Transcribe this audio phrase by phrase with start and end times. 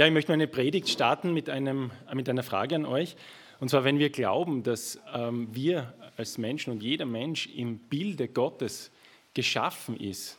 [0.00, 3.16] Ja, ich möchte meine Predigt starten mit, einem, mit einer Frage an euch.
[3.58, 8.26] Und zwar, wenn wir glauben, dass ähm, wir als Menschen und jeder Mensch im Bilde
[8.26, 8.90] Gottes
[9.34, 10.38] geschaffen ist,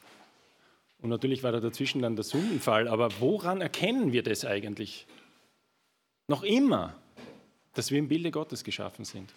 [1.04, 5.06] und natürlich war da dazwischen dann der Sündenfall, aber woran erkennen wir das eigentlich?
[6.28, 6.96] Noch immer,
[7.76, 9.32] dass wir im Bilde Gottes geschaffen sind.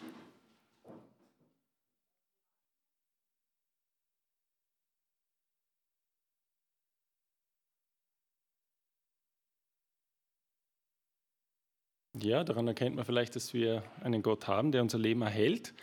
[12.25, 15.75] Ja, daran erkennt man vielleicht, dass wir einen Gott haben, der unser Leben erhält.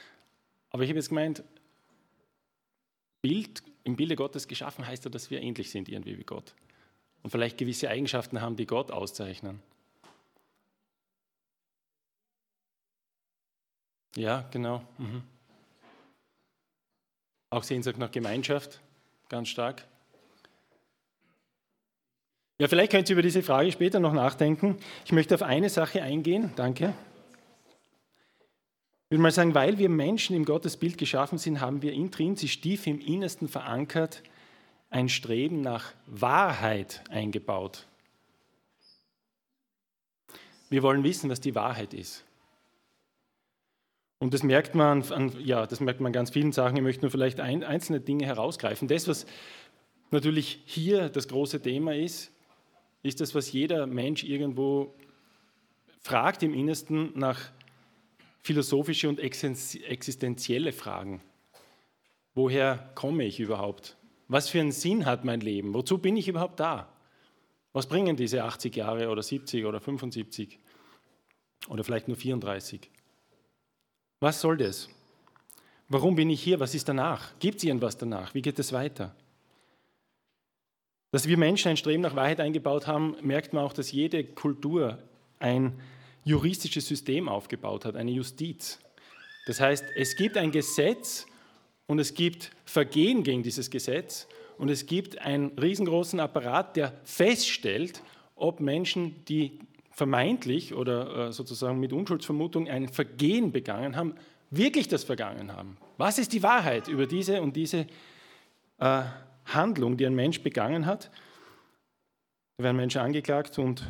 [0.72, 1.44] Aber ich habe jetzt gemeint,
[3.22, 6.55] Bild, im Bilde Gottes geschaffen heißt ja, dass wir ähnlich sind irgendwie wie Gott.
[7.22, 9.62] Und vielleicht gewisse Eigenschaften haben, die Gott auszeichnen.
[14.16, 14.84] Ja, genau.
[14.98, 15.22] Mhm.
[17.52, 18.81] Auch Sehnsucht nach Gemeinschaft,
[19.30, 19.86] ganz stark.
[22.61, 24.77] Ja, vielleicht könnt ihr über diese Frage später noch nachdenken.
[25.03, 26.52] Ich möchte auf eine Sache eingehen.
[26.55, 26.93] Danke.
[29.05, 32.86] Ich würde mal sagen, weil wir Menschen im Gottesbild geschaffen sind, haben wir intrinsisch tief
[32.86, 34.21] im Innersten verankert
[34.91, 37.88] ein Streben nach Wahrheit eingebaut.
[40.69, 42.25] Wir wollen wissen, was die Wahrheit ist.
[44.19, 46.77] Und das merkt man an, ja, das merkt man an ganz vielen Sachen.
[46.77, 48.88] Ich möchte nur vielleicht ein, einzelne Dinge herausgreifen.
[48.88, 49.25] Das, was
[50.11, 52.31] natürlich hier das große Thema ist,
[53.03, 54.94] ist das, was jeder Mensch irgendwo
[56.02, 57.39] fragt im Innersten nach
[58.41, 61.21] philosophische und existenzielle Fragen.
[62.33, 63.97] Woher komme ich überhaupt?
[64.27, 65.73] Was für einen Sinn hat mein Leben?
[65.73, 66.91] Wozu bin ich überhaupt da?
[67.73, 70.59] Was bringen diese 80 Jahre oder 70 oder 75
[71.67, 72.89] oder vielleicht nur 34?
[74.19, 74.89] Was soll das?
[75.88, 76.59] Warum bin ich hier?
[76.59, 77.38] Was ist danach?
[77.39, 78.33] Gibt es irgendwas danach?
[78.33, 79.15] Wie geht es weiter?
[81.12, 84.98] Dass wir Menschen ein Streben nach Wahrheit eingebaut haben, merkt man auch, dass jede Kultur
[85.40, 85.73] ein
[86.23, 88.80] juristisches System aufgebaut hat, eine Justiz.
[89.45, 91.26] Das heißt, es gibt ein Gesetz
[91.88, 94.27] und es gibt Vergehen gegen dieses Gesetz
[94.58, 98.02] und es gibt einen riesengroßen Apparat, der feststellt,
[98.36, 99.60] ob Menschen, die
[99.92, 104.16] vermeintlich oder äh, sozusagen mit Unschuldsvermutung ein Vergehen begangen haben,
[104.50, 105.77] wirklich das vergangen haben.
[105.98, 107.88] Was ist die Wahrheit über diese und diese
[108.80, 109.04] äh,
[109.45, 111.11] Handlung, die ein Mensch begangen hat.
[112.57, 113.85] Da werden Menschen angeklagt und,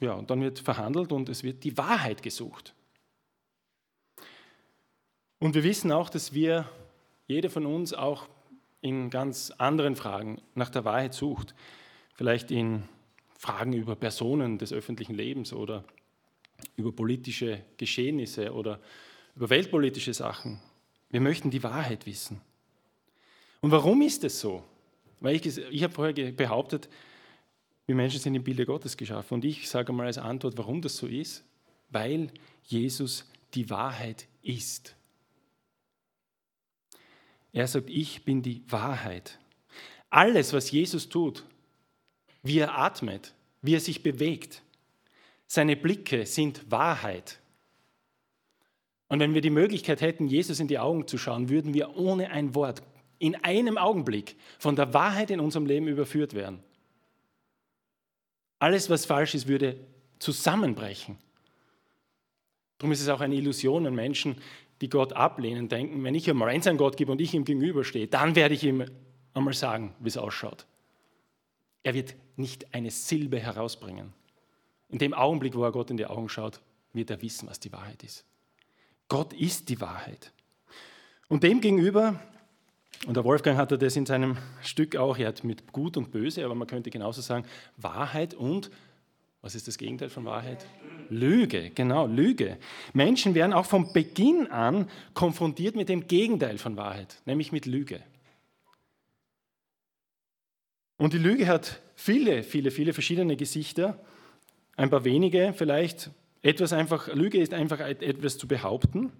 [0.00, 2.74] ja, und dann wird verhandelt und es wird die Wahrheit gesucht.
[5.38, 6.68] Und wir wissen auch, dass wir,
[7.26, 8.28] jeder von uns auch
[8.80, 11.54] in ganz anderen Fragen nach der Wahrheit sucht.
[12.14, 12.84] Vielleicht in
[13.36, 15.84] Fragen über Personen des öffentlichen Lebens oder
[16.76, 18.80] über politische Geschehnisse oder
[19.34, 20.60] über weltpolitische Sachen.
[21.10, 22.40] Wir möchten die Wahrheit wissen.
[23.60, 24.62] Und warum ist es so?
[25.20, 26.88] Weil ich, ich habe vorher behauptet,
[27.86, 29.34] wir Menschen sind im Bilde Gottes geschaffen.
[29.34, 31.44] Und ich sage mal als Antwort, warum das so ist,
[31.90, 32.30] weil
[32.64, 34.96] Jesus die Wahrheit ist.
[37.52, 39.38] Er sagt, ich bin die Wahrheit.
[40.10, 41.44] Alles, was Jesus tut,
[42.42, 44.62] wie er atmet, wie er sich bewegt,
[45.46, 47.40] seine Blicke sind Wahrheit.
[49.08, 52.30] Und wenn wir die Möglichkeit hätten, Jesus in die Augen zu schauen, würden wir ohne
[52.30, 52.82] ein Wort
[53.18, 56.62] in einem Augenblick von der Wahrheit in unserem Leben überführt werden.
[58.58, 59.76] Alles, was falsch ist, würde
[60.18, 61.18] zusammenbrechen.
[62.78, 64.36] Darum ist es auch eine Illusion an Menschen,
[64.80, 68.06] die Gott ablehnen, denken, wenn ich einmal eins an Gott gebe und ich ihm gegenüberstehe,
[68.06, 68.84] dann werde ich ihm
[69.32, 70.66] einmal sagen, wie es ausschaut.
[71.82, 74.12] Er wird nicht eine Silbe herausbringen.
[74.88, 76.60] In dem Augenblick, wo er Gott in die Augen schaut,
[76.92, 78.24] wird er wissen, was die Wahrheit ist.
[79.08, 80.32] Gott ist die Wahrheit.
[81.28, 82.20] Und demgegenüber
[83.04, 86.44] und der Wolfgang hatte das in seinem Stück auch, er hat mit Gut und Böse,
[86.44, 87.46] aber man könnte genauso sagen,
[87.76, 88.70] Wahrheit und,
[89.42, 90.66] was ist das Gegenteil von Wahrheit?
[91.08, 92.56] Lüge, genau, Lüge.
[92.94, 98.02] Menschen werden auch von Beginn an konfrontiert mit dem Gegenteil von Wahrheit, nämlich mit Lüge.
[100.96, 104.02] Und die Lüge hat viele, viele, viele verschiedene Gesichter,
[104.76, 106.10] ein paar wenige vielleicht.
[106.42, 109.12] Etwas einfach, Lüge ist einfach etwas zu behaupten,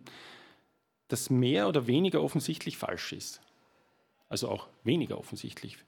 [1.09, 3.41] das mehr oder weniger offensichtlich falsch ist
[4.29, 5.79] also auch weniger offensichtlich.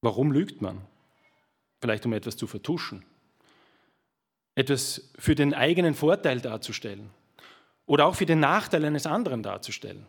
[0.00, 0.86] Warum lügt man?
[1.80, 3.04] Vielleicht um etwas zu vertuschen,
[4.54, 7.10] etwas für den eigenen Vorteil darzustellen
[7.86, 10.06] oder auch für den Nachteil eines anderen darzustellen.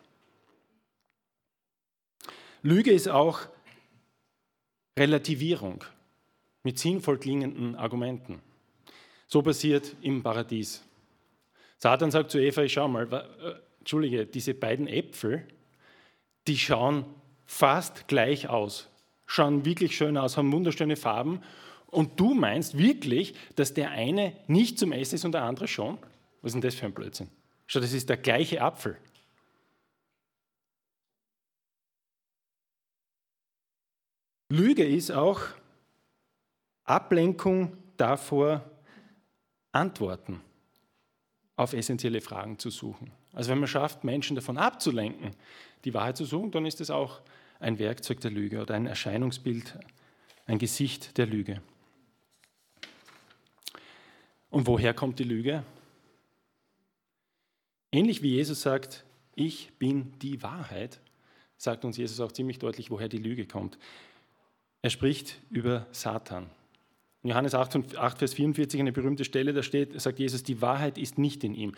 [2.62, 3.46] Lüge ist auch
[4.98, 5.84] Relativierung
[6.62, 8.40] mit sinnvoll klingenden Argumenten.
[9.26, 10.82] So passiert im Paradies.
[11.78, 15.46] Satan sagt zu Eva, schau mal, äh, entschuldige, diese beiden Äpfel,
[16.46, 17.04] die schauen
[17.46, 18.88] fast gleich aus,
[19.26, 21.40] schauen wirklich schön aus, haben wunderschöne Farben
[21.86, 25.98] Und du meinst wirklich, dass der eine nicht zum Essen ist und der andere schon?
[26.42, 27.30] Was ist denn das für ein Blödsinn?
[27.66, 28.98] Schau, das ist der gleiche Apfel.
[34.48, 35.40] Lüge ist auch
[36.84, 38.70] Ablenkung davor,
[39.72, 40.40] Antworten
[41.56, 43.10] auf essentielle Fragen zu suchen.
[43.34, 45.30] Also wenn man schafft, Menschen davon abzulenken,
[45.84, 47.20] die Wahrheit zu suchen, dann ist das auch
[47.60, 49.78] ein Werkzeug der Lüge oder ein Erscheinungsbild,
[50.46, 51.62] ein Gesicht der Lüge.
[54.50, 55.64] Und woher kommt die Lüge?
[57.90, 59.04] Ähnlich wie Jesus sagt,
[59.34, 61.00] ich bin die Wahrheit,
[61.56, 63.78] sagt uns Jesus auch ziemlich deutlich, woher die Lüge kommt.
[64.82, 66.50] Er spricht über Satan.
[67.22, 70.98] In Johannes 8, 8, Vers 44, eine berühmte Stelle, da steht, sagt Jesus, die Wahrheit
[70.98, 71.72] ist nicht in ihm.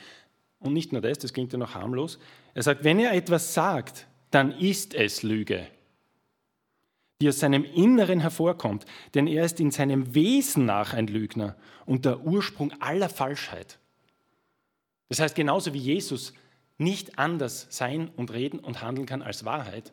[0.60, 2.18] Und nicht nur das, das klingt ja noch harmlos.
[2.54, 5.66] Er sagt, wenn er etwas sagt, dann ist es Lüge,
[7.20, 8.84] die aus seinem Inneren hervorkommt.
[9.14, 13.78] Denn er ist in seinem Wesen nach ein Lügner und der Ursprung aller Falschheit.
[15.08, 16.32] Das heißt, genauso wie Jesus
[16.78, 19.92] nicht anders sein und reden und handeln kann als Wahrheit,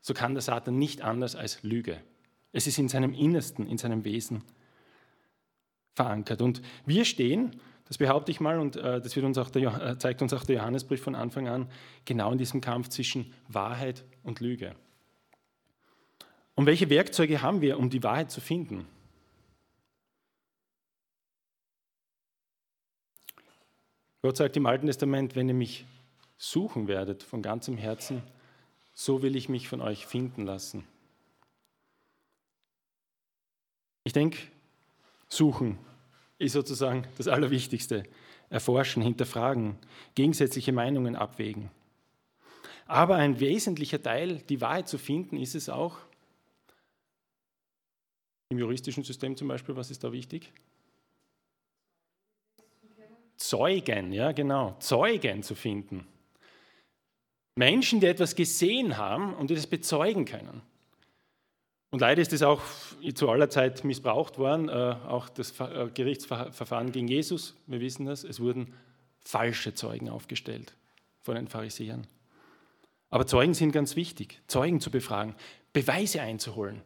[0.00, 2.00] so kann der Satan nicht anders als Lüge.
[2.52, 4.42] Es ist in seinem Innersten, in seinem Wesen
[5.94, 6.40] verankert.
[6.40, 10.32] Und wir stehen, das behaupte ich mal, und äh, das uns der, äh, zeigt uns
[10.32, 11.70] auch der Johannesbrief von Anfang an,
[12.04, 14.74] genau in diesem Kampf zwischen Wahrheit und Lüge.
[16.54, 18.86] Und welche Werkzeuge haben wir, um die Wahrheit zu finden?
[24.22, 25.84] Gott sagt im Alten Testament, wenn ihr mich
[26.38, 28.22] suchen werdet von ganzem Herzen,
[28.94, 30.86] so will ich mich von euch finden lassen.
[34.04, 34.38] Ich denke,
[35.28, 35.78] Suchen
[36.44, 38.04] ist sozusagen das Allerwichtigste.
[38.50, 39.76] Erforschen, hinterfragen,
[40.14, 41.70] gegensätzliche Meinungen abwägen.
[42.86, 45.98] Aber ein wesentlicher Teil, die Wahrheit zu finden, ist es auch,
[48.50, 50.52] im juristischen System zum Beispiel, was ist da wichtig?
[53.36, 56.06] Zeugen, ja genau, Zeugen zu finden.
[57.56, 60.62] Menschen, die etwas gesehen haben und die das bezeugen können.
[61.94, 62.60] Und leider ist es auch
[63.14, 68.24] zu aller Zeit missbraucht worden, äh, auch das äh, Gerichtsverfahren gegen Jesus, wir wissen das,
[68.24, 68.74] es wurden
[69.20, 70.74] falsche Zeugen aufgestellt
[71.22, 72.08] von den Pharisäern.
[73.10, 75.36] Aber Zeugen sind ganz wichtig, Zeugen zu befragen,
[75.72, 76.82] Beweise einzuholen,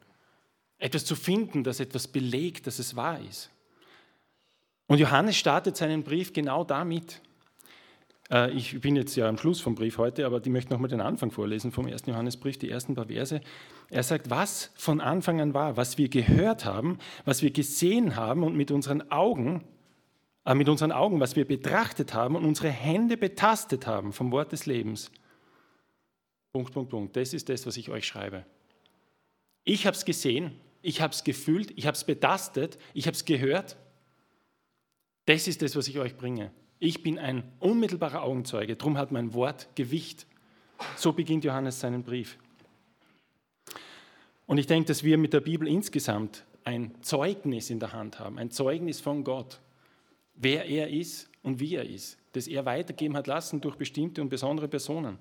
[0.77, 3.49] etwas zu finden, das etwas belegt, dass es wahr ist.
[4.89, 7.23] Und Johannes startet seinen Brief genau damit.
[8.31, 11.01] Äh, ich bin jetzt ja am Schluss vom Brief heute, aber ich möchte nochmal den
[11.01, 13.41] Anfang vorlesen vom ersten Johannesbrief, die ersten paar Verse.
[13.91, 18.43] Er sagt, was von Anfang an war, was wir gehört haben, was wir gesehen haben
[18.43, 19.65] und mit unseren Augen,
[20.45, 24.53] äh, mit unseren Augen, was wir betrachtet haben und unsere Hände betastet haben vom Wort
[24.53, 25.11] des Lebens.
[26.53, 27.17] Punkt, Punkt, Punkt.
[27.17, 28.45] Das ist das, was ich euch schreibe.
[29.65, 33.25] Ich habe es gesehen, ich habe es gefühlt, ich habe es betastet, ich habe es
[33.25, 33.77] gehört.
[35.27, 36.51] Das ist das, was ich euch bringe.
[36.81, 40.27] Ich bin ein unmittelbarer Augenzeuge, darum hat mein Wort Gewicht.
[40.97, 42.39] So beginnt Johannes seinen Brief.
[44.47, 48.39] Und ich denke, dass wir mit der Bibel insgesamt ein Zeugnis in der Hand haben,
[48.39, 49.61] ein Zeugnis von Gott,
[50.35, 54.29] wer er ist und wie er ist, das er weitergeben hat lassen durch bestimmte und
[54.29, 55.19] besondere Personen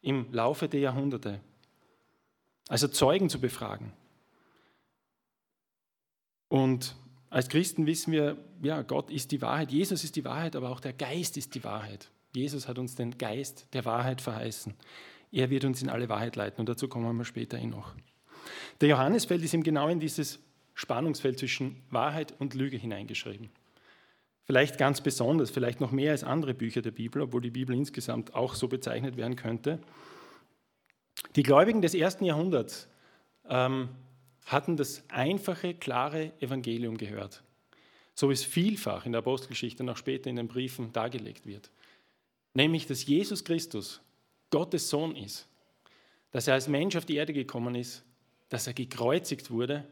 [0.00, 1.40] im Laufe der Jahrhunderte.
[2.68, 3.92] Also Zeugen zu befragen.
[6.48, 6.96] Und
[7.30, 10.80] als Christen wissen wir, ja, Gott ist die Wahrheit, Jesus ist die Wahrheit, aber auch
[10.80, 12.10] der Geist ist die Wahrheit.
[12.34, 14.74] Jesus hat uns den Geist der Wahrheit verheißen.
[15.30, 17.94] Er wird uns in alle Wahrheit leiten und dazu kommen wir später hin noch.
[18.80, 20.38] Der Johannesfeld ist ihm genau in dieses
[20.74, 23.50] Spannungsfeld zwischen Wahrheit und Lüge hineingeschrieben.
[24.44, 28.34] Vielleicht ganz besonders, vielleicht noch mehr als andere Bücher der Bibel, obwohl die Bibel insgesamt
[28.34, 29.80] auch so bezeichnet werden könnte.
[31.36, 32.88] Die Gläubigen des ersten Jahrhunderts
[33.48, 33.90] ähm,
[34.48, 37.42] hatten das einfache, klare Evangelium gehört,
[38.14, 41.70] so wie es vielfach in der Apostelgeschichte und auch später in den Briefen dargelegt wird.
[42.54, 44.00] Nämlich, dass Jesus Christus
[44.50, 45.46] Gottes Sohn ist,
[46.30, 48.04] dass er als Mensch auf die Erde gekommen ist,
[48.48, 49.84] dass er gekreuzigt wurde,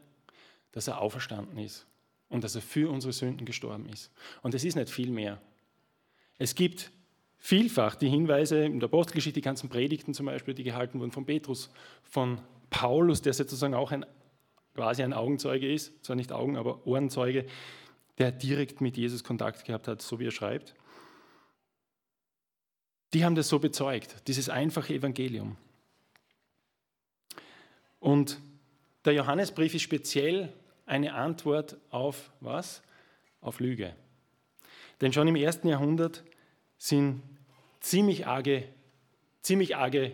[0.73, 1.87] dass er auferstanden ist
[2.31, 4.11] und dass er für unsere Sünden gestorben ist.
[4.43, 5.41] Und es ist nicht viel mehr.
[6.39, 6.91] Es gibt
[7.39, 11.27] vielfach die Hinweise in der Apostelgeschichte, die ganzen Predigten zum Beispiel, die gehalten wurden von
[11.27, 11.71] Petrus,
[12.03, 14.07] von Paulus, der sozusagen auch ein
[14.77, 17.47] quasi ein Augenzeuge ist, zwar nicht Augen, aber Ohrenzeuge,
[18.19, 20.75] der direkt mit Jesus Kontakt gehabt hat, so wie er schreibt.
[23.15, 25.57] Die haben das so bezeugt, dieses einfache Evangelium.
[27.99, 28.39] Und
[29.07, 30.53] der Johannesbrief ist speziell
[30.85, 32.83] eine Antwort auf was?
[33.41, 33.95] Auf Lüge.
[35.01, 36.23] Denn schon im ersten Jahrhundert
[36.77, 37.23] sind
[37.81, 38.69] ziemlich arge,
[39.41, 40.13] ziemlich arge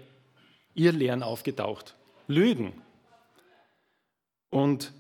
[0.75, 1.97] Irrlehren aufgetaucht.
[2.28, 2.73] Lügen,
[4.52, 4.92] und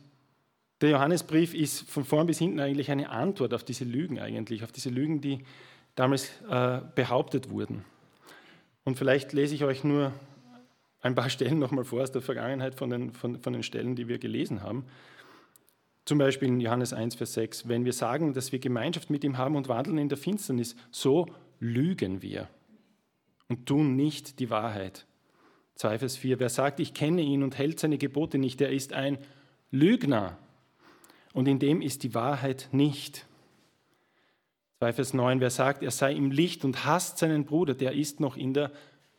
[0.80, 4.72] Der Johannesbrief ist von vorn bis hinten eigentlich eine Antwort auf diese Lügen eigentlich, auf
[4.72, 5.44] diese Lügen, die
[5.94, 7.84] damals äh, behauptet wurden.
[8.82, 10.12] Und vielleicht lese ich euch nur
[11.00, 14.08] ein paar Stellen nochmal vor aus der Vergangenheit von den, von, von den Stellen, die
[14.08, 14.84] wir gelesen haben.
[16.04, 19.38] Zum Beispiel in Johannes 1, Vers 6, wenn wir sagen, dass wir Gemeinschaft mit ihm
[19.38, 21.28] haben und wandeln in der Finsternis, so
[21.60, 22.48] lügen wir
[23.48, 25.06] und tun nicht die Wahrheit.
[25.76, 28.94] 2, Vers 4, wer sagt, ich kenne ihn und hält seine Gebote nicht, der ist
[28.94, 29.18] ein
[31.32, 33.26] und in dem ist die Wahrheit nicht.
[34.78, 38.20] 2 Vers 9, wer sagt, er sei im Licht und hasst seinen Bruder, der ist
[38.20, 38.70] noch in der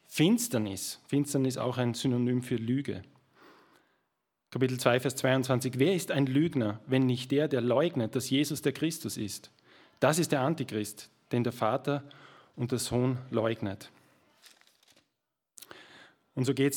[0.08, 1.00] Finsternis.
[1.08, 3.02] Finsternis auch ein Synonym für Lüge.
[4.52, 8.62] Kapitel 2, Vers 22, wer ist ein Lügner, wenn nicht der, der leugnet, dass Jesus
[8.62, 9.50] der Christus ist?
[10.00, 12.04] Das ist der Antichrist, den der Vater
[12.56, 13.90] und der Sohn leugnet.
[16.36, 16.76] Und so geht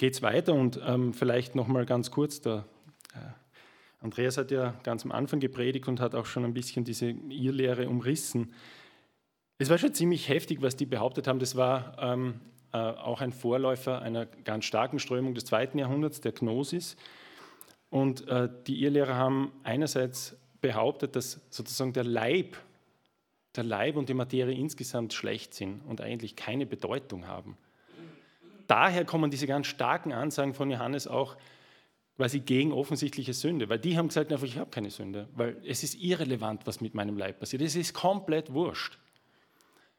[0.00, 2.62] es weiter und ähm, vielleicht nochmal ganz kurz, äh,
[4.00, 7.88] Andreas hat ja ganz am Anfang gepredigt und hat auch schon ein bisschen diese Irrlehre
[7.88, 8.54] umrissen.
[9.58, 11.38] Es war schon ziemlich heftig, was die behauptet haben.
[11.38, 12.40] Das war ähm,
[12.72, 16.96] äh, auch ein Vorläufer einer ganz starken Strömung des zweiten Jahrhunderts, der Gnosis.
[17.90, 22.56] Und äh, die Irrlehrer haben einerseits behauptet, dass sozusagen der Leib,
[23.56, 27.58] der Leib und die Materie insgesamt schlecht sind und eigentlich keine Bedeutung haben.
[28.66, 31.36] Daher kommen diese ganz starken Ansagen von Johannes auch,
[32.16, 35.82] quasi gegen offensichtliche Sünde, weil die haben gesagt, einfach, ich habe keine Sünde, weil es
[35.82, 37.62] ist irrelevant, was mit meinem Leib passiert.
[37.62, 38.98] Es ist komplett wurscht.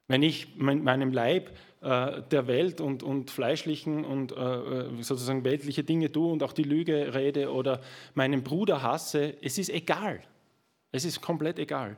[0.08, 6.12] Wenn ich meinem Leib äh, der Welt und, und fleischlichen und äh, sozusagen weltliche Dinge
[6.12, 7.82] tue und auch die Lüge rede oder
[8.13, 10.22] meinen Bruder hasse, es ist egal.
[10.91, 11.98] Es ist komplett egal.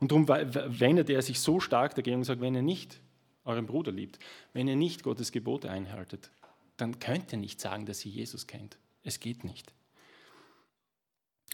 [0.00, 3.00] Und darum wendet er sich so stark dagegen und sagt, wenn ihr nicht
[3.44, 4.18] euren Bruder liebt,
[4.52, 6.30] wenn ihr nicht Gottes Gebote einhaltet,
[6.76, 8.78] dann könnt ihr nicht sagen, dass ihr Jesus kennt.
[9.08, 9.72] Es geht nicht.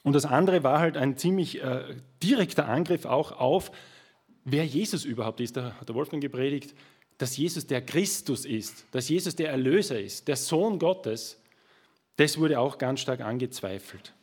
[0.03, 3.71] Und das andere war halt ein ziemlich äh, direkter Angriff auch auf,
[4.45, 5.57] wer Jesus überhaupt ist.
[5.57, 6.75] Da hat der Wolfgang gepredigt,
[7.17, 11.41] dass Jesus der Christus ist, dass Jesus der Erlöser ist, der Sohn Gottes.
[12.17, 14.15] Das wurde auch ganz stark angezweifelt.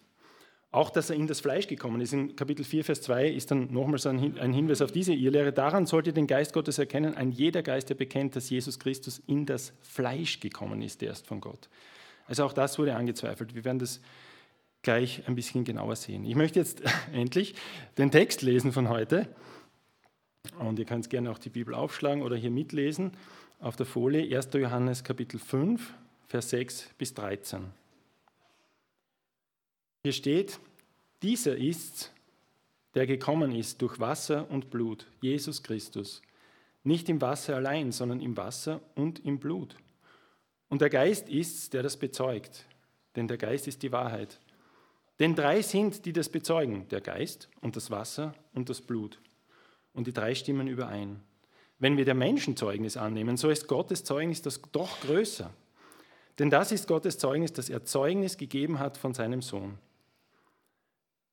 [0.71, 2.11] Auch, dass er in das Fleisch gekommen ist.
[2.11, 4.19] In Kapitel 4, Vers 2 ist dann nochmals ein
[4.53, 5.53] Hinweis auf diese Irrlehre.
[5.53, 7.15] Daran sollt ihr den Geist Gottes erkennen.
[7.15, 11.27] Ein jeder Geist, der bekennt, dass Jesus Christus in das Fleisch gekommen ist, der ist
[11.27, 11.69] von Gott.
[12.31, 13.55] Also auch das wurde angezweifelt.
[13.55, 13.99] Wir werden das
[14.83, 16.23] gleich ein bisschen genauer sehen.
[16.23, 17.55] Ich möchte jetzt endlich
[17.97, 19.27] den Text lesen von heute.
[20.57, 23.11] Und ihr könnt gerne auch die Bibel aufschlagen oder hier mitlesen
[23.59, 24.47] auf der Folie 1.
[24.53, 25.93] Johannes Kapitel 5,
[26.25, 27.65] Vers 6 bis 13.
[30.03, 30.57] Hier steht,
[31.23, 32.13] dieser ist,
[32.95, 36.21] der gekommen ist durch Wasser und Blut, Jesus Christus.
[36.85, 39.75] Nicht im Wasser allein, sondern im Wasser und im Blut.
[40.71, 42.65] Und der Geist ist's, der das bezeugt,
[43.17, 44.39] denn der Geist ist die Wahrheit.
[45.19, 49.19] Denn drei sind, die das bezeugen, der Geist und das Wasser und das Blut.
[49.93, 51.19] Und die drei stimmen überein.
[51.77, 55.51] Wenn wir der Menschen Zeugnis annehmen, so ist Gottes Zeugnis das doch größer.
[56.39, 59.77] Denn das ist Gottes Zeugnis, dass er Zeugnis gegeben hat von seinem Sohn.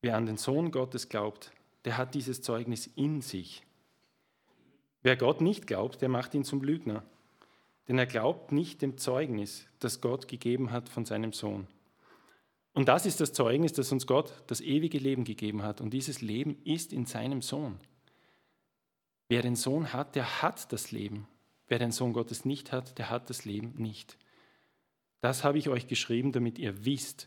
[0.03, 1.53] Wer an den Sohn Gottes glaubt,
[1.85, 3.63] der hat dieses Zeugnis in sich.
[5.05, 7.05] Wer Gott nicht glaubt, der macht ihn zum Lügner
[7.89, 11.67] denn er glaubt nicht dem Zeugnis, das Gott gegeben hat von seinem Sohn.
[12.75, 15.81] Und das ist das Zeugnis, das uns Gott das ewige Leben gegeben hat.
[15.81, 17.81] Und dieses Leben ist in seinem Sohn.
[19.29, 21.27] Wer den Sohn hat, der hat das Leben.
[21.67, 24.17] Wer den Sohn Gottes nicht hat, der hat das Leben nicht.
[25.21, 27.27] Das habe ich euch geschrieben, damit ihr wisst,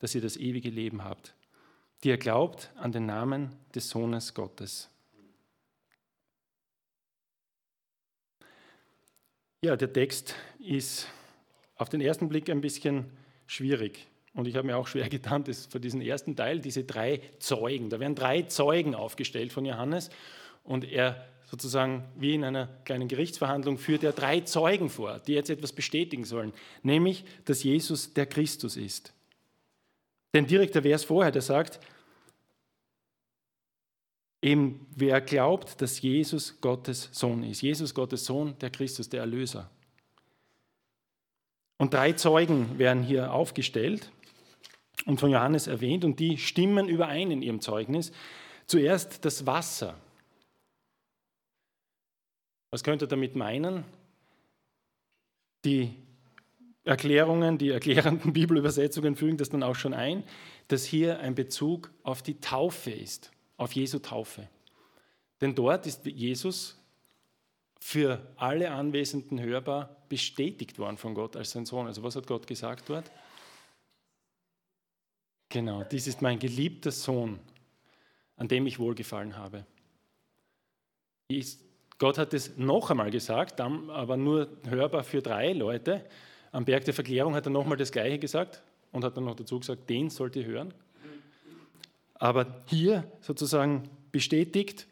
[0.00, 1.34] dass ihr das ewige Leben habt,
[2.02, 4.91] die ihr glaubt an den Namen des Sohnes Gottes.
[9.64, 11.06] Ja, der Text ist
[11.76, 13.04] auf den ersten Blick ein bisschen
[13.46, 14.08] schwierig.
[14.34, 17.88] Und ich habe mir auch schwer getan, das für diesen ersten Teil, diese drei Zeugen,
[17.88, 20.10] da werden drei Zeugen aufgestellt von Johannes
[20.64, 25.50] und er sozusagen wie in einer kleinen Gerichtsverhandlung führt er drei Zeugen vor, die jetzt
[25.50, 26.52] etwas bestätigen sollen,
[26.82, 29.12] nämlich, dass Jesus der Christus ist.
[30.34, 31.78] Denn direkt der Vers vorher, der sagt,
[34.42, 37.62] Eben, wer glaubt, dass Jesus Gottes Sohn ist.
[37.62, 39.70] Jesus Gottes Sohn, der Christus, der Erlöser.
[41.78, 44.10] Und drei Zeugen werden hier aufgestellt
[45.06, 48.10] und von Johannes erwähnt und die stimmen überein in ihrem Zeugnis.
[48.66, 49.94] Zuerst das Wasser.
[52.70, 53.84] Was könnt ihr damit meinen?
[55.64, 55.94] Die
[56.82, 60.24] Erklärungen, die erklärenden Bibelübersetzungen fügen das dann auch schon ein,
[60.66, 63.30] dass hier ein Bezug auf die Taufe ist
[63.62, 64.48] auf Jesu Taufe.
[65.40, 66.78] Denn dort ist Jesus
[67.80, 71.86] für alle Anwesenden hörbar bestätigt worden von Gott als sein Sohn.
[71.86, 73.10] Also was hat Gott gesagt dort?
[75.48, 77.40] Genau, dies ist mein geliebter Sohn,
[78.36, 79.66] an dem ich wohlgefallen habe.
[81.98, 86.04] Gott hat es noch einmal gesagt, aber nur hörbar für drei Leute.
[86.52, 89.58] Am Berg der Verklärung hat er nochmal das Gleiche gesagt und hat dann noch dazu
[89.58, 90.72] gesagt, den sollt ihr hören.
[92.22, 94.86] Aber hier sozusagen bestätigt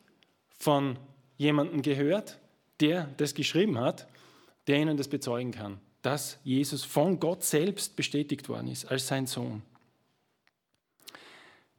[0.59, 0.99] von
[1.37, 2.41] jemandem gehört,
[2.81, 4.09] der das geschrieben hat,
[4.67, 9.29] der ihnen das bezeugen kann, dass Jesus von Gott selbst bestätigt worden ist als sein
[9.29, 9.63] Sohn.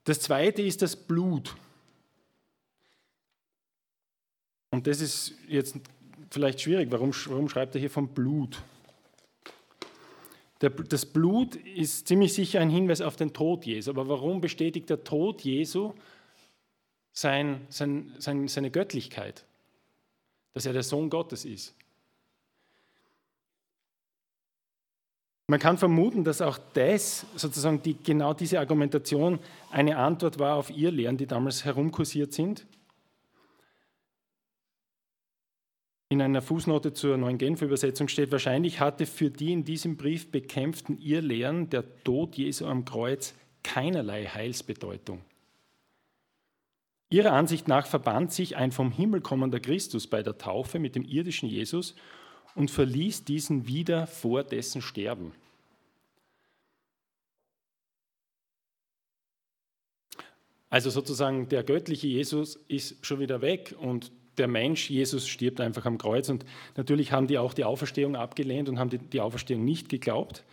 [0.06, 1.54] Das zweite ist das Blut.
[4.70, 5.76] Und das ist jetzt
[6.30, 6.90] vielleicht schwierig.
[6.92, 8.64] Warum, warum schreibt er hier vom Blut?
[10.62, 13.90] Das Blut ist ziemlich sicher ein Hinweis auf den Tod Jesu.
[13.90, 15.94] Aber warum bestätigt der Tod Jesu
[17.14, 19.46] sein, sein, sein, seine Göttlichkeit?
[20.54, 21.74] Dass er der Sohn Gottes ist.
[25.48, 29.40] Man kann vermuten, dass auch das, sozusagen die, genau diese Argumentation,
[29.70, 32.66] eine Antwort war auf ihr Lehren, die damals herumkursiert sind.
[36.12, 40.30] In einer Fußnote zur neuen Genfer Übersetzung steht, wahrscheinlich hatte für die in diesem Brief
[40.30, 45.22] bekämpften ihr Lehren der Tod Jesu am Kreuz keinerlei Heilsbedeutung.
[47.10, 51.06] Ihrer Ansicht nach verband sich ein vom Himmel kommender Christus bei der Taufe mit dem
[51.06, 51.96] irdischen Jesus
[52.56, 55.32] und verließ diesen wieder vor dessen Sterben.
[60.70, 65.86] Also sozusagen der göttliche Jesus ist schon wieder weg und der Mensch, Jesus, stirbt einfach
[65.86, 66.28] am Kreuz.
[66.30, 66.44] Und
[66.76, 70.44] natürlich haben die auch die Auferstehung abgelehnt und haben die, die Auferstehung nicht geglaubt.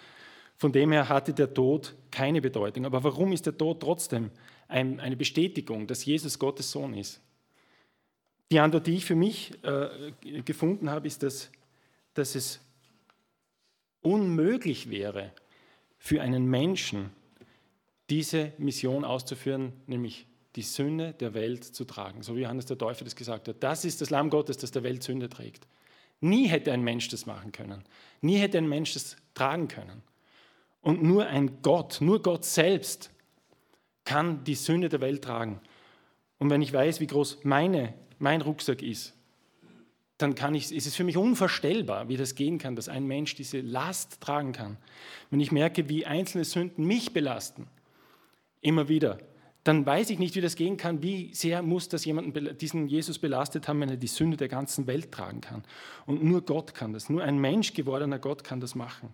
[0.58, 2.84] Von dem her hatte der Tod keine Bedeutung.
[2.84, 4.30] Aber warum ist der Tod trotzdem
[4.68, 7.22] ein, eine Bestätigung, dass Jesus Gottes Sohn ist?
[8.52, 11.50] Die Antwort, die ich für mich äh, gefunden habe, ist, dass,
[12.12, 12.60] dass es
[14.02, 15.32] unmöglich wäre
[15.98, 17.10] für einen Menschen,
[18.10, 20.26] diese Mission auszuführen, nämlich
[20.56, 23.56] die Sünde der Welt zu tragen, so wie Johannes der Täufer das gesagt hat.
[23.60, 25.66] Das ist das Lamm Gottes, das der Welt Sünde trägt.
[26.20, 27.84] Nie hätte ein Mensch das machen können.
[28.20, 30.02] Nie hätte ein Mensch das tragen können.
[30.80, 33.10] Und nur ein Gott, nur Gott selbst
[34.04, 35.60] kann die Sünde der Welt tragen.
[36.38, 39.14] Und wenn ich weiß, wie groß meine, mein Rucksack ist,
[40.16, 43.36] dann kann ich, ist es für mich unvorstellbar, wie das gehen kann, dass ein Mensch
[43.36, 44.76] diese Last tragen kann.
[45.30, 47.68] Wenn ich merke, wie einzelne Sünden mich belasten,
[48.60, 49.18] immer wieder,
[49.68, 51.02] dann weiß ich nicht, wie das gehen kann.
[51.02, 54.86] Wie sehr muss das jemanden, diesen Jesus belastet haben, wenn er die Sünde der ganzen
[54.86, 55.62] Welt tragen kann?
[56.06, 57.10] Und nur Gott kann das.
[57.10, 59.10] Nur ein Mensch gewordener Gott kann das machen.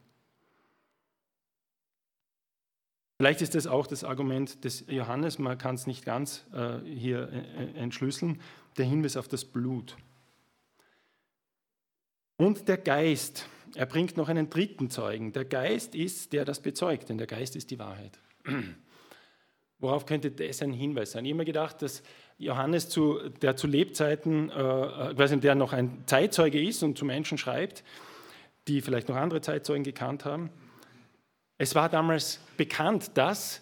[3.19, 7.33] Vielleicht ist das auch das Argument des Johannes, man kann es nicht ganz äh, hier
[7.33, 8.41] äh, entschlüsseln,
[8.77, 9.97] der Hinweis auf das Blut.
[12.37, 15.33] Und der Geist, er bringt noch einen dritten Zeugen.
[15.33, 18.21] Der Geist ist, der das bezeugt, denn der Geist ist die Wahrheit.
[19.79, 21.25] Worauf könnte das ein Hinweis sein?
[21.25, 22.03] Ich habe mir gedacht, dass
[22.39, 27.05] Johannes, zu, der zu Lebzeiten, äh, weiß nicht, der noch ein Zeitzeuge ist und zu
[27.05, 27.85] Menschen schreibt,
[28.67, 30.51] die vielleicht noch andere Zeitzeugen gekannt haben,
[31.59, 33.61] es war damals bekannt, dass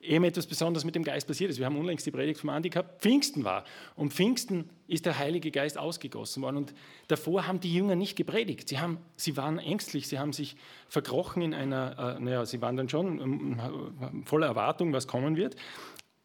[0.00, 1.58] eben etwas Besonderes mit dem Geist passiert ist.
[1.58, 3.64] Wir haben unlängst die Predigt vom Andi gehabt, Pfingsten war.
[3.96, 6.56] Und Pfingsten ist der Heilige Geist ausgegossen worden.
[6.56, 6.74] Und
[7.08, 8.68] davor haben die Jünger nicht gepredigt.
[8.68, 10.56] Sie, haben, sie waren ängstlich, sie haben sich
[10.88, 15.56] verkrochen in einer, äh, naja, sie waren dann schon ähm, voller Erwartung, was kommen wird.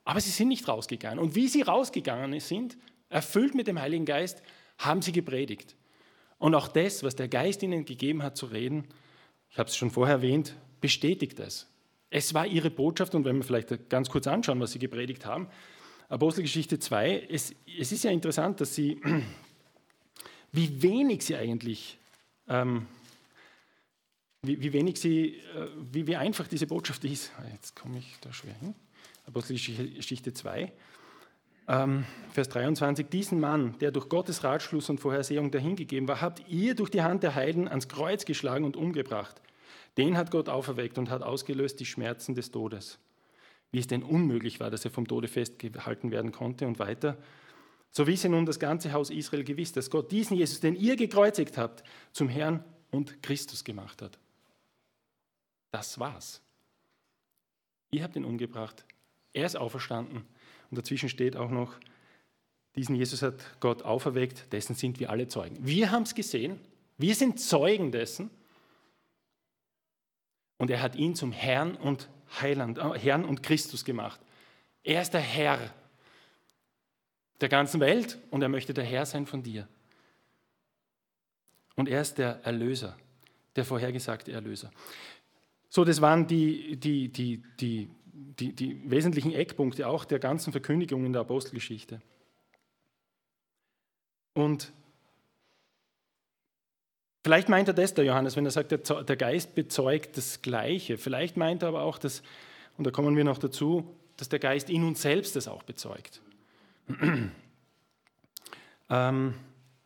[0.05, 1.19] Aber sie sind nicht rausgegangen.
[1.19, 2.77] Und wie sie rausgegangen sind,
[3.09, 4.41] erfüllt mit dem Heiligen Geist,
[4.77, 5.75] haben sie gepredigt.
[6.37, 8.85] Und auch das, was der Geist ihnen gegeben hat zu reden,
[9.49, 11.67] ich habe es schon vorher erwähnt, bestätigt es.
[12.17, 15.49] Es war ihre Botschaft und wenn wir vielleicht ganz kurz anschauen, was sie gepredigt haben,
[16.07, 19.01] Apostelgeschichte 2, es, es ist ja interessant, dass sie,
[20.53, 21.97] wie wenig sie eigentlich,
[22.47, 22.87] ähm,
[24.43, 27.33] wie, wie, wenig sie, äh, wie, wie einfach diese Botschaft ist.
[27.37, 28.75] Ah, jetzt komme ich da schwer hin.
[29.27, 30.71] Apostelgeschichte 2,
[31.67, 36.75] ähm, Vers 23, diesen Mann, der durch Gottes Ratschluss und Vorhersehung dahingegeben war, habt ihr
[36.75, 39.41] durch die Hand der Heiden ans Kreuz geschlagen und umgebracht.
[39.97, 42.99] Den hat Gott auferweckt und hat ausgelöst die Schmerzen des Todes.
[43.71, 47.17] Wie es denn unmöglich war, dass er vom Tode festgehalten werden konnte und weiter.
[47.91, 51.57] So wisse nun das ganze Haus Israel gewiss, dass Gott diesen Jesus, den ihr gekreuzigt
[51.57, 54.19] habt, zum Herrn und Christus gemacht hat.
[55.71, 56.41] Das war's.
[57.91, 58.85] Ihr habt ihn umgebracht.
[59.33, 60.25] Er ist auferstanden.
[60.69, 61.75] Und dazwischen steht auch noch,
[62.75, 65.57] diesen Jesus hat Gott auferweckt, dessen sind wir alle Zeugen.
[65.61, 66.59] Wir haben es gesehen.
[66.97, 68.29] Wir sind Zeugen dessen.
[70.57, 72.09] Und er hat ihn zum Herrn und
[72.41, 74.19] Heiland, äh, Herrn und Christus gemacht.
[74.83, 75.59] Er ist der Herr
[77.41, 79.67] der ganzen Welt und er möchte der Herr sein von dir.
[81.75, 82.97] Und er ist der Erlöser,
[83.55, 84.71] der vorhergesagte Erlöser.
[85.67, 91.05] So, das waren die, die, die, die die, die wesentlichen Eckpunkte auch der ganzen Verkündigung
[91.05, 92.01] in der Apostelgeschichte.
[94.33, 94.71] Und
[97.25, 100.99] vielleicht meint er das, der Johannes, wenn er sagt, der Geist bezeugt das Gleiche.
[100.99, 102.21] Vielleicht meint er aber auch, dass,
[102.77, 106.21] und da kommen wir noch dazu, dass der Geist in uns selbst das auch bezeugt.
[108.91, 109.33] ähm,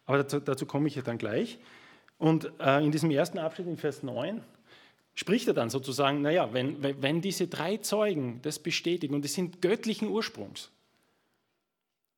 [0.06, 1.60] aber dazu, dazu, komme ich ja dann gleich.
[2.18, 4.44] Und äh, in diesem ersten Abschnitt, in Vers 9,
[5.16, 9.62] spricht er dann sozusagen, naja, wenn, wenn diese drei Zeugen das bestätigen, und die sind
[9.62, 10.72] göttlichen Ursprungs,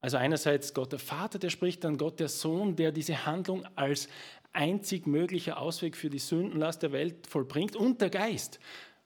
[0.01, 4.09] also einerseits Gott der Vater, der spricht, dann Gott der Sohn, der diese Handlung als
[4.53, 8.59] einzig möglicher Ausweg für die Sündenlast der Welt vollbringt, und der Geist.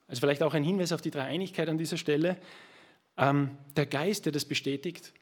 [0.08, 2.36] Also vielleicht auch ein Hinweis auf die Dreieinigkeit an dieser Stelle.
[3.16, 5.12] Ähm, der Geist, der das bestätigt,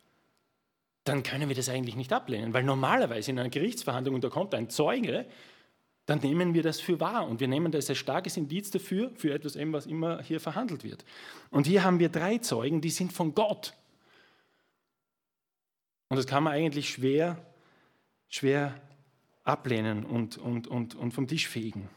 [1.05, 4.55] dann können wir das eigentlich nicht ablehnen, weil normalerweise in einer Gerichtsverhandlung, und da kommt
[4.55, 5.27] ein Zeuge,
[6.07, 9.33] dann nehmen wir das für wahr und wir nehmen das als starkes Indiz dafür, für
[9.33, 11.05] etwas, was immer hier verhandelt wird.
[11.51, 13.75] Und hier haben wir drei Zeugen, die sind von Gott.
[16.09, 17.45] Und das kann man eigentlich schwer,
[18.29, 18.81] schwer
[19.45, 21.89] ablehnen und, und, und, und vom Tisch fegen.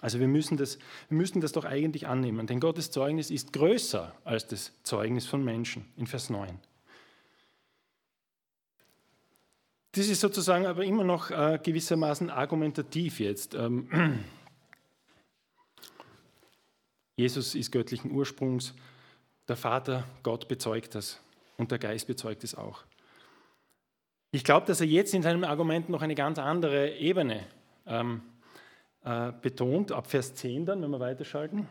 [0.00, 4.14] Also wir müssen, das, wir müssen das doch eigentlich annehmen, denn Gottes Zeugnis ist größer
[4.24, 6.58] als das Zeugnis von Menschen in Vers 9.
[9.92, 13.54] Das ist sozusagen aber immer noch äh, gewissermaßen argumentativ jetzt.
[13.54, 14.24] Ähm,
[17.16, 18.74] Jesus ist göttlichen Ursprungs,
[19.46, 21.20] der Vater, Gott bezeugt das
[21.56, 22.82] und der Geist bezeugt es auch.
[24.34, 27.46] Ich glaube, dass er jetzt in seinem Argument noch eine ganz andere Ebene
[27.86, 28.20] ähm,
[29.04, 31.68] äh, betont, ab Vers 10 dann, wenn wir weiterschalten.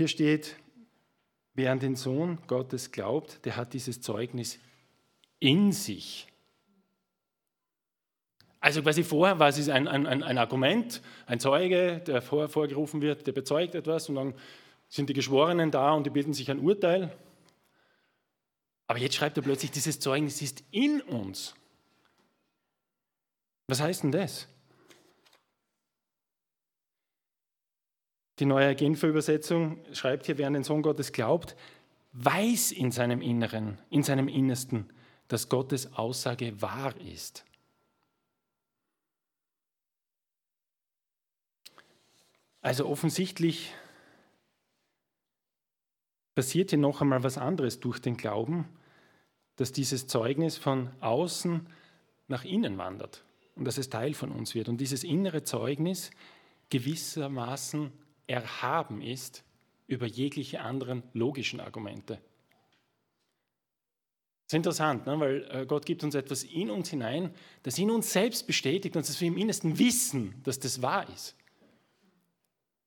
[0.00, 0.56] Hier steht,
[1.54, 4.58] wer an den Sohn Gottes glaubt, der hat dieses Zeugnis
[5.38, 6.26] in sich.
[8.58, 13.28] Also quasi vorher war es ein, ein, ein Argument, ein Zeuge, der vor, vorgerufen wird,
[13.28, 14.34] der bezeugt etwas und dann
[14.88, 17.12] sind die Geschworenen da und die bilden sich ein Urteil.
[18.86, 21.54] Aber jetzt schreibt er plötzlich, dieses Zeugnis ist in uns.
[23.66, 24.46] Was heißt denn das?
[28.40, 31.56] Die neue Genfer Übersetzung schreibt hier, wer an den Sohn Gottes glaubt,
[32.12, 34.92] weiß in seinem Inneren, in seinem Innersten,
[35.28, 37.44] dass Gottes Aussage wahr ist.
[42.60, 43.72] Also offensichtlich
[46.34, 48.68] passiert hier noch einmal was anderes durch den Glauben,
[49.56, 51.66] dass dieses Zeugnis von außen
[52.28, 54.68] nach innen wandert und dass es Teil von uns wird.
[54.68, 56.10] Und dieses innere Zeugnis
[56.70, 57.92] gewissermaßen
[58.26, 59.44] erhaben ist
[59.86, 62.20] über jegliche anderen logischen Argumente.
[64.44, 65.20] Das ist interessant, ne?
[65.20, 69.08] weil äh, Gott gibt uns etwas in uns hinein, das in uns selbst bestätigt und
[69.08, 71.34] dass wir im Innersten wissen, dass das wahr ist.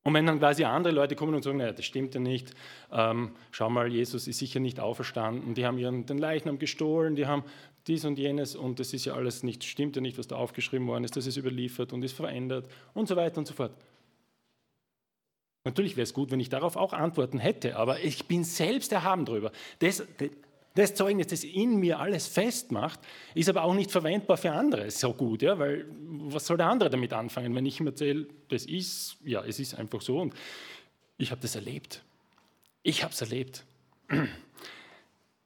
[0.07, 2.53] Und wenn dann quasi andere Leute kommen und sagen, naja, das stimmt ja nicht,
[2.93, 7.27] ähm, schau mal, Jesus ist sicher nicht auferstanden, die haben ihren, den Leichnam gestohlen, die
[7.27, 7.43] haben
[7.87, 10.87] dies und jenes und das ist ja alles nicht, stimmt ja nicht, was da aufgeschrieben
[10.87, 13.73] worden ist, das ist überliefert und ist verändert und so weiter und so fort.
[15.65, 19.25] Natürlich wäre es gut, wenn ich darauf auch Antworten hätte, aber ich bin selbst erhaben
[19.25, 19.51] darüber.
[19.79, 20.07] Das,
[20.77, 22.99] das Zeugnis, das in mir alles festmacht,
[23.33, 26.89] ist aber auch nicht verwendbar für andere so gut, ja, weil was soll der andere
[26.89, 30.33] damit anfangen, wenn ich ihm erzähle, das ist, ja, es ist einfach so und
[31.17, 32.03] ich habe das erlebt.
[32.83, 33.65] Ich habe es erlebt.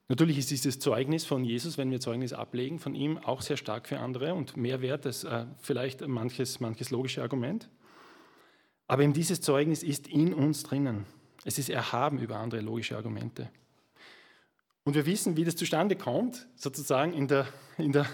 [0.10, 3.88] Natürlich ist dieses Zeugnis von Jesus, wenn wir Zeugnis ablegen, von ihm auch sehr stark
[3.88, 7.70] für andere und mehr wert als äh, vielleicht manches, manches logische Argument.
[8.88, 11.06] Aber eben dieses Zeugnis ist in uns drinnen.
[11.46, 13.50] Es ist erhaben über andere logische Argumente.
[14.91, 18.06] Und wir wissen, wie das zustande kommt, sozusagen in der, in der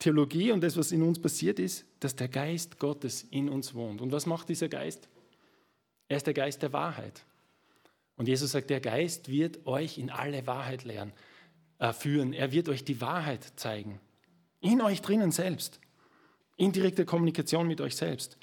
[0.00, 4.00] Theologie und das, was in uns passiert ist, dass der Geist Gottes in uns wohnt.
[4.00, 5.08] Und was macht dieser Geist?
[6.08, 7.24] Er ist der Geist der Wahrheit.
[8.16, 11.12] Und Jesus sagt, der Geist wird euch in alle Wahrheit lehren,
[11.78, 12.32] äh, führen.
[12.32, 14.00] Er wird euch die Wahrheit zeigen.
[14.58, 15.78] In euch drinnen selbst.
[16.56, 18.36] In direkter Kommunikation mit euch selbst.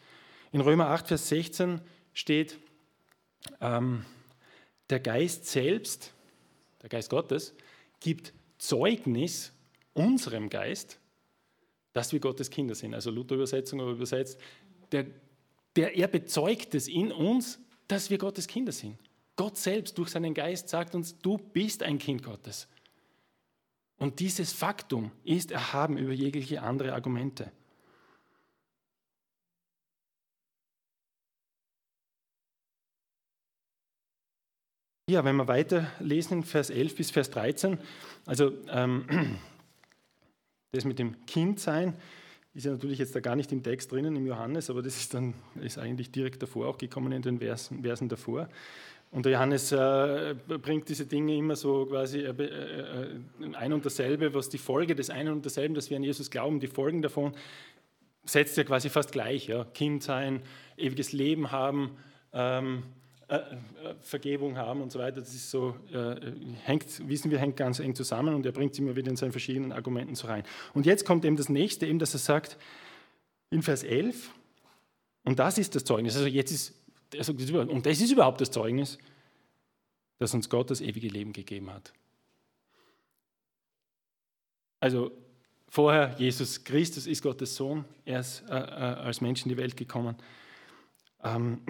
[0.54, 1.82] In Römer 8, Vers 16
[2.14, 2.60] steht,
[3.60, 4.06] ähm,
[4.90, 6.14] der Geist selbst,
[6.82, 7.54] der Geist Gottes,
[8.00, 9.52] gibt Zeugnis
[9.94, 11.00] unserem Geist,
[11.94, 12.94] dass wir Gottes Kinder sind.
[12.94, 14.40] Also Luther-Übersetzung aber übersetzt,
[14.92, 15.08] der,
[15.76, 18.98] der, er bezeugt es in uns, dass wir Gottes Kinder sind.
[19.36, 22.68] Gott selbst durch seinen Geist sagt uns, du bist ein Kind Gottes.
[23.98, 27.52] Und dieses Faktum ist erhaben über jegliche andere Argumente.
[35.10, 37.78] Ja, wenn wir weiterlesen, Vers 11 bis Vers 13,
[38.26, 39.06] also ähm,
[40.74, 41.94] das mit dem Kindsein
[42.54, 45.14] ist ja natürlich jetzt da gar nicht im Text drinnen, im Johannes, aber das ist
[45.14, 48.50] dann ist eigentlich direkt davor auch gekommen in den Versen, Versen davor.
[49.10, 53.20] Und der Johannes äh, bringt diese Dinge immer so quasi äh, äh,
[53.54, 56.60] ein und dasselbe, was die Folge des einen und derselben, dass wir an Jesus glauben,
[56.60, 57.34] die Folgen davon,
[58.26, 59.48] setzt er quasi fast gleich.
[59.48, 59.64] Ja?
[59.64, 60.42] Kind sein,
[60.76, 61.92] ewiges Leben haben,
[62.34, 62.84] ähm,
[63.30, 65.20] äh, äh, Vergebung haben und so weiter.
[65.20, 66.16] Das ist so, äh,
[66.64, 69.32] hängt, wissen wir, hängt ganz eng zusammen und er bringt es immer wieder in seinen
[69.34, 70.44] verschiedenen Argumenten so rein.
[70.74, 72.58] Und jetzt kommt eben das nächste, eben, dass er sagt,
[73.50, 74.32] in Vers 11,
[75.26, 76.74] und das ist das Zeugnis, also jetzt ist
[77.20, 78.98] sagt, und das ist überhaupt das Zeugnis,
[80.20, 81.92] dass uns Gott das ewige Leben gegeben hat.
[84.80, 85.12] Also
[85.68, 89.76] vorher, Jesus Christus ist Gottes Sohn, er ist äh, äh, als Mensch in die Welt
[89.76, 90.16] gekommen.
[91.24, 91.62] Ähm,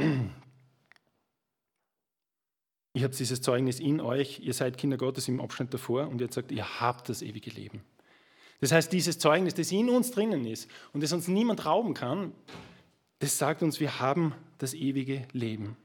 [2.98, 6.34] ich habe dieses Zeugnis in euch, ihr seid Kinder Gottes im Abschnitt davor und jetzt
[6.34, 7.84] sagt, ihr habt das ewige Leben.
[8.60, 12.34] Das heißt, dieses Zeugnis, das in uns drinnen ist und das uns niemand rauben kann,
[13.20, 15.78] das sagt uns, wir haben das ewige Leben.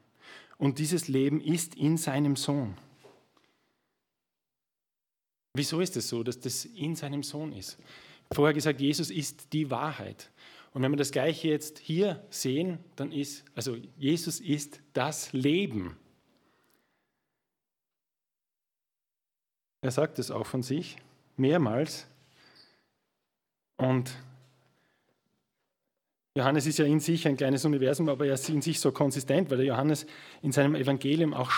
[0.56, 2.78] Und dieses Leben ist in seinem Sohn.
[5.52, 7.76] Wieso ist es das so, dass das in seinem Sohn ist?
[8.32, 10.30] Vorher gesagt, Jesus ist die Wahrheit.
[10.72, 15.98] Und wenn wir das Gleiche jetzt hier sehen, dann ist, also Jesus ist das Leben.
[19.82, 20.96] Er sagt es auch von sich
[21.36, 22.06] mehrmals.
[23.76, 24.16] Und
[26.36, 29.50] Johannes ist ja in sich ein kleines Universum, aber er ist in sich so konsistent,
[29.50, 30.06] weil der Johannes
[30.40, 31.50] in seinem Evangelium auch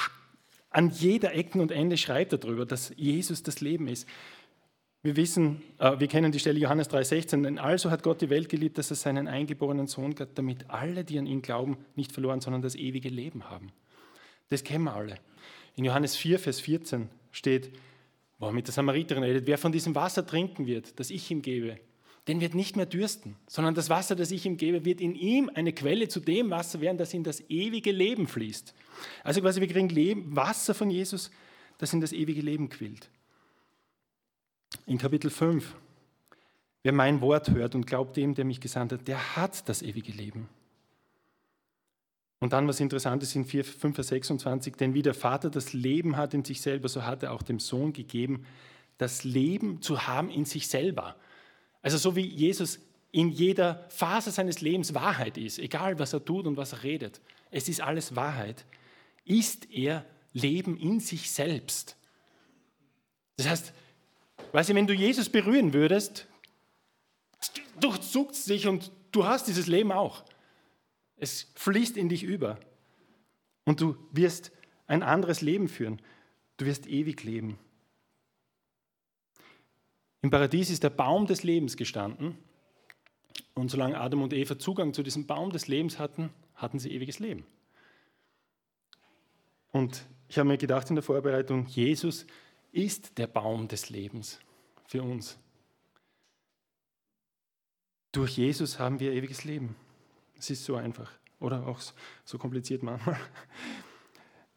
[0.70, 4.08] an jeder Ecken und Ende schreibt darüber, dass Jesus das Leben ist.
[5.02, 8.48] Wir wissen, äh, wir kennen die Stelle Johannes 3,16, denn also hat Gott die Welt
[8.48, 12.40] geliebt, dass er seinen eingeborenen Sohn gab, damit alle, die an ihn glauben, nicht verloren,
[12.40, 13.70] sondern das ewige Leben haben.
[14.48, 15.16] Das kennen wir alle.
[15.76, 17.70] In Johannes 4, Vers 14 steht,
[18.44, 21.78] wo mit der Samariterin redet, wer von diesem Wasser trinken wird, das ich ihm gebe,
[22.28, 25.50] den wird nicht mehr dürsten, sondern das Wasser, das ich ihm gebe, wird in ihm
[25.54, 28.74] eine Quelle zu dem Wasser werden, das in das ewige Leben fließt.
[29.22, 31.30] Also quasi wir kriegen Leben, Wasser von Jesus,
[31.78, 33.10] das in das ewige Leben quillt.
[34.86, 35.74] In Kapitel 5,
[36.82, 40.12] wer mein Wort hört und glaubt dem, der mich gesandt hat, der hat das ewige
[40.12, 40.48] Leben.
[42.44, 45.72] Und dann, was interessant ist in 4, 5, Vers 26, denn wie der Vater das
[45.72, 48.44] Leben hat in sich selber, so hat er auch dem Sohn gegeben,
[48.98, 51.16] das Leben zu haben in sich selber.
[51.80, 52.80] Also so wie Jesus
[53.12, 57.22] in jeder Phase seines Lebens Wahrheit ist, egal was er tut und was er redet,
[57.50, 58.66] es ist alles Wahrheit,
[59.24, 60.04] ist er
[60.34, 61.96] Leben in sich selbst.
[63.38, 63.72] Das heißt,
[64.52, 66.26] weißt du, wenn du Jesus berühren würdest,
[67.80, 70.24] durchzuckt es dich und du hast dieses Leben auch.
[71.24, 72.60] Es fließt in dich über.
[73.64, 74.52] Und du wirst
[74.86, 76.02] ein anderes Leben führen.
[76.58, 77.58] Du wirst ewig leben.
[80.20, 82.36] Im Paradies ist der Baum des Lebens gestanden.
[83.54, 87.20] Und solange Adam und Eva Zugang zu diesem Baum des Lebens hatten, hatten sie ewiges
[87.20, 87.46] Leben.
[89.72, 92.26] Und ich habe mir gedacht in der Vorbereitung, Jesus
[92.70, 94.40] ist der Baum des Lebens
[94.86, 95.38] für uns.
[98.12, 99.74] Durch Jesus haben wir ewiges Leben.
[100.38, 101.80] Es ist so einfach oder auch
[102.24, 103.18] so kompliziert manchmal.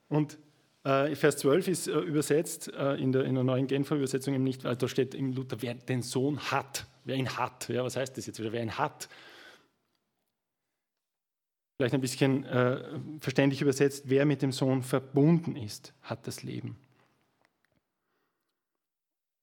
[0.09, 0.37] Und
[0.83, 4.43] äh, Vers 12 ist äh, übersetzt äh, in, der, in der neuen Genfer Übersetzung eben
[4.43, 7.67] nicht, da steht im Luther, wer den Sohn hat, wer ihn hat.
[7.67, 8.53] Ja, was heißt das jetzt wieder?
[8.53, 9.09] Wer ihn hat.
[11.77, 16.77] Vielleicht ein bisschen äh, verständlich übersetzt, wer mit dem Sohn verbunden ist, hat das Leben.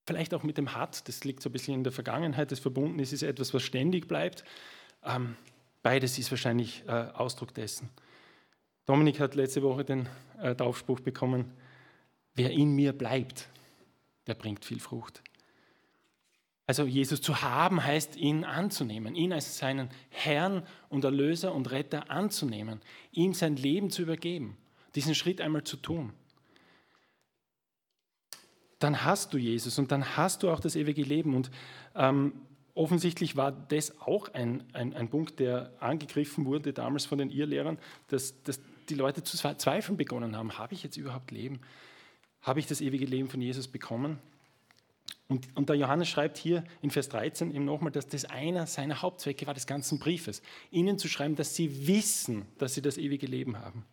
[0.06, 2.98] Vielleicht auch mit dem hat, das liegt so ein bisschen in der Vergangenheit, das verbunden
[2.98, 4.44] ist, ist etwas, was ständig bleibt.
[5.04, 5.36] Ähm,
[5.84, 7.90] beides ist wahrscheinlich äh, Ausdruck dessen.
[8.86, 10.08] Dominik hat letzte Woche den
[10.40, 11.52] äh, Taufspruch bekommen,
[12.34, 13.48] wer in mir bleibt,
[14.26, 15.22] der bringt viel Frucht.
[16.66, 22.10] Also Jesus zu haben heißt, ihn anzunehmen, ihn als seinen Herrn und Erlöser und Retter
[22.10, 22.80] anzunehmen,
[23.12, 24.56] ihm sein Leben zu übergeben,
[24.94, 26.14] diesen Schritt einmal zu tun.
[28.78, 31.34] Dann hast du Jesus und dann hast du auch das ewige Leben.
[31.34, 31.50] Und
[31.94, 32.32] ähm,
[32.74, 37.78] offensichtlich war das auch ein, ein, ein Punkt, der angegriffen wurde damals von den Irrlehrern,
[38.08, 41.60] dass, dass die Leute zu zweifeln begonnen haben, habe ich jetzt überhaupt Leben?
[42.42, 44.18] Habe ich das ewige Leben von Jesus bekommen?
[45.26, 49.00] Und, und der Johannes schreibt hier in Vers 13 eben nochmal, dass das einer seiner
[49.00, 53.26] Hauptzwecke war des ganzen Briefes, ihnen zu schreiben, dass sie wissen, dass sie das ewige
[53.26, 53.86] Leben haben.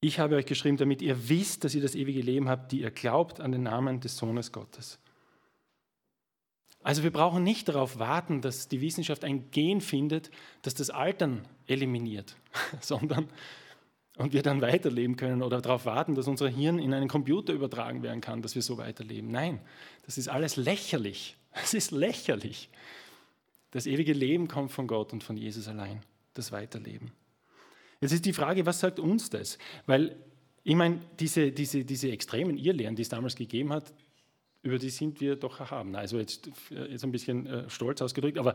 [0.00, 2.90] Ich habe euch geschrieben, damit ihr wisst, dass ihr das ewige Leben habt, die ihr
[2.90, 4.98] glaubt an den Namen des Sohnes Gottes.
[6.82, 10.30] Also wir brauchen nicht darauf warten, dass die Wissenschaft ein Gen findet,
[10.62, 12.36] das das Altern eliminiert,
[12.80, 13.28] sondern
[14.18, 18.02] und wir dann weiterleben können oder darauf warten, dass unser Hirn in einen Computer übertragen
[18.02, 19.30] werden kann, dass wir so weiterleben.
[19.30, 19.60] Nein,
[20.04, 21.36] das ist alles lächerlich.
[21.54, 22.70] Es ist lächerlich.
[23.72, 26.00] Das ewige Leben kommt von Gott und von Jesus allein,
[26.32, 27.12] das Weiterleben.
[28.00, 29.58] Jetzt ist die Frage, was sagt uns das?
[29.84, 30.16] Weil,
[30.64, 33.92] ich meine, diese, diese, diese extremen Irrlehren, die es damals gegeben hat,
[34.62, 35.94] über die sind wir doch erhaben.
[35.96, 38.54] Also jetzt, jetzt ein bisschen äh, stolz ausgedrückt, aber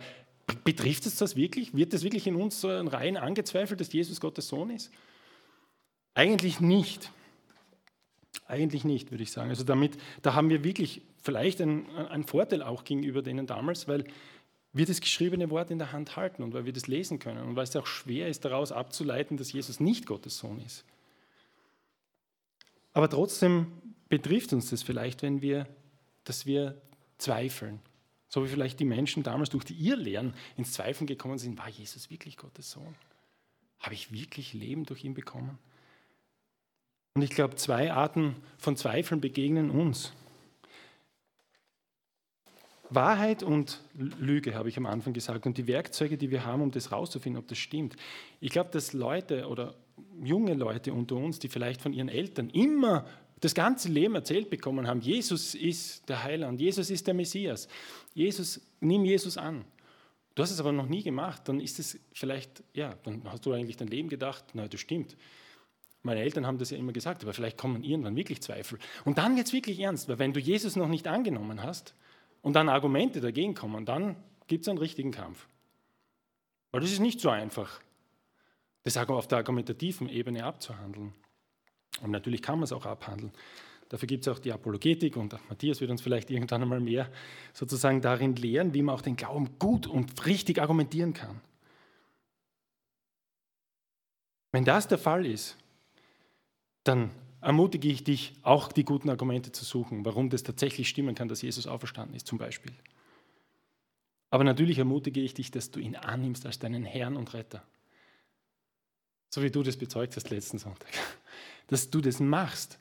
[0.63, 1.75] betrifft es das wirklich?
[1.75, 4.91] Wird es wirklich in unseren Reihen angezweifelt, dass Jesus Gottes Sohn ist?
[6.13, 7.11] Eigentlich nicht.
[8.45, 9.49] Eigentlich nicht, würde ich sagen.
[9.49, 14.05] Also damit, da haben wir wirklich vielleicht einen, einen Vorteil auch gegenüber denen damals, weil
[14.71, 17.55] wir das geschriebene Wort in der Hand halten und weil wir das lesen können und
[17.55, 20.85] weil es auch schwer ist, daraus abzuleiten, dass Jesus nicht Gottes Sohn ist.
[22.93, 23.67] Aber trotzdem
[24.07, 25.67] betrifft uns das vielleicht, wenn wir,
[26.29, 26.81] dass wir
[27.17, 27.79] zweifeln.
[28.29, 32.09] So wie vielleicht die Menschen damals durch die Irrlehren ins Zweifeln gekommen sind, war Jesus
[32.09, 32.95] wirklich Gottes Sohn?
[33.79, 35.57] Habe ich wirklich Leben durch ihn bekommen?
[37.15, 40.13] Und ich glaube, zwei Arten von Zweifeln begegnen uns.
[42.89, 46.71] Wahrheit und Lüge, habe ich am Anfang gesagt, und die Werkzeuge, die wir haben, um
[46.71, 47.95] das rauszufinden, ob das stimmt.
[48.39, 49.75] Ich glaube, dass Leute oder
[50.21, 53.05] junge Leute unter uns, die vielleicht von ihren Eltern immer
[53.39, 57.67] das ganze Leben erzählt bekommen haben, Jesus ist der Heiland, Jesus ist der Messias,
[58.13, 59.65] Jesus, nimm Jesus an.
[60.35, 63.53] Du hast es aber noch nie gemacht, dann ist es vielleicht, ja, dann hast du
[63.53, 65.15] eigentlich dein Leben gedacht, na, das stimmt.
[66.03, 68.77] Meine Eltern haben das ja immer gesagt, aber vielleicht kommen irgendwann wirklich Zweifel.
[69.03, 71.95] Und dann wird es wirklich ernst, weil wenn du Jesus noch nicht angenommen hast,
[72.41, 74.15] und dann Argumente dagegen kommen, dann
[74.47, 75.47] gibt es einen richtigen Kampf.
[76.71, 77.81] Weil das ist nicht so einfach,
[78.83, 81.13] das auf der argumentativen Ebene abzuhandeln.
[82.01, 83.31] Und natürlich kann man es auch abhandeln.
[83.89, 87.09] Dafür gibt es auch die Apologetik und Matthias wird uns vielleicht irgendwann einmal mehr
[87.53, 91.39] sozusagen darin lehren, wie man auch den Glauben gut und richtig argumentieren kann.
[94.51, 95.57] Wenn das der Fall ist,
[96.83, 101.27] dann ermutige ich dich, auch die guten Argumente zu suchen, warum das tatsächlich stimmen kann,
[101.27, 102.73] dass Jesus auferstanden ist, zum Beispiel.
[104.29, 107.63] Aber natürlich ermutige ich dich, dass du ihn annimmst als deinen Herrn und Retter.
[109.29, 110.89] So wie du das bezeugt hast letzten Sonntag.
[111.67, 112.79] Dass du das machst.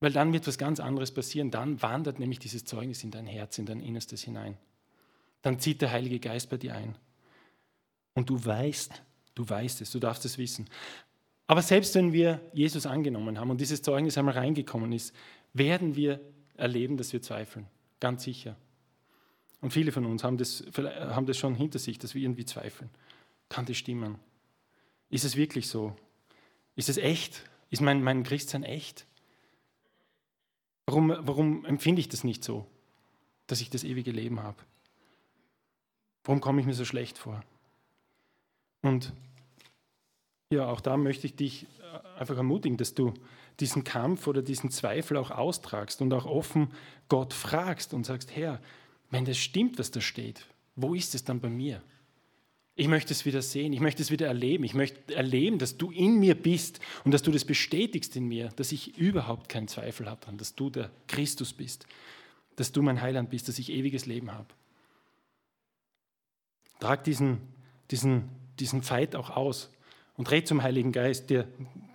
[0.00, 1.50] Weil dann wird was ganz anderes passieren.
[1.50, 4.56] Dann wandert nämlich dieses Zeugnis in dein Herz, in dein Innerstes hinein.
[5.42, 6.96] Dann zieht der Heilige Geist bei dir ein.
[8.14, 9.02] Und du weißt,
[9.34, 10.68] du weißt es, du darfst es wissen.
[11.46, 15.14] Aber selbst wenn wir Jesus angenommen haben und dieses Zeugnis einmal reingekommen ist,
[15.52, 16.20] werden wir
[16.56, 17.66] erleben, dass wir zweifeln.
[17.98, 18.56] Ganz sicher.
[19.60, 22.90] Und viele von uns haben das, haben das schon hinter sich, dass wir irgendwie zweifeln.
[23.48, 24.18] Kann das stimmen?
[25.10, 25.96] Ist es wirklich so?
[26.76, 27.44] Ist es echt?
[27.70, 29.06] Ist mein, mein Christsein echt?
[30.86, 32.66] Warum, warum empfinde ich das nicht so,
[33.46, 34.58] dass ich das ewige Leben habe?
[36.24, 37.42] Warum komme ich mir so schlecht vor?
[38.82, 39.12] Und
[40.52, 43.14] ja, auch da möchte ich dich äh, einfach ermutigen, dass du
[43.60, 46.72] diesen Kampf oder diesen Zweifel auch austragst und auch offen
[47.08, 48.60] Gott fragst und sagst, Herr,
[49.10, 51.82] wenn das stimmt, was da steht, wo ist es dann bei mir?
[52.80, 55.90] Ich möchte es wieder sehen, ich möchte es wieder erleben, ich möchte erleben, dass du
[55.90, 60.08] in mir bist und dass du das bestätigst in mir, dass ich überhaupt keinen Zweifel
[60.08, 61.86] habe daran, dass du der Christus bist,
[62.56, 64.46] dass du mein Heiland bist, dass ich ewiges Leben habe.
[66.78, 67.42] Trag diesen,
[67.90, 69.70] diesen, diesen Fight auch aus
[70.16, 71.48] und red zum Heiligen Geist, der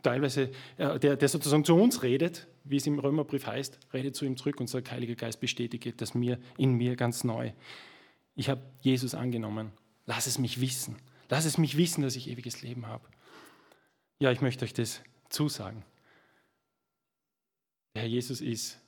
[0.04, 4.38] teilweise, der, der sozusagen zu uns redet, wie es im Römerbrief heißt, redet zu ihm
[4.38, 7.54] zurück und sagt, Heiliger Geist, bestätige das mir in mir ganz neu.
[8.36, 9.72] Ich habe Jesus angenommen.
[10.06, 10.98] Lass es mich wissen.
[11.30, 13.08] Lass es mich wissen, dass ich ewiges Leben habe.
[14.20, 15.84] Ja, ich möchte euch das zusagen.
[17.96, 18.80] Der Herr Jesus ist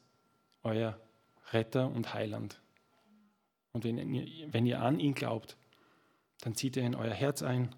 [0.64, 1.00] euer
[1.52, 2.62] Retter und Heiland.
[3.72, 5.58] Und wenn ihr, wenn ihr an ihn glaubt,
[6.42, 7.76] dann zieht er in euer Herz ein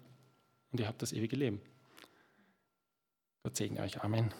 [0.72, 1.60] und ihr habt das ewige Leben.
[3.42, 4.02] Gott segne euch.
[4.02, 4.32] Amen.